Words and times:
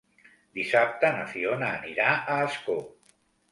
Dissabte 0.59 1.11
na 1.17 1.27
Fiona 1.35 1.69
anirà 1.75 2.09
a 2.17 2.41
Ascó. 2.49 2.81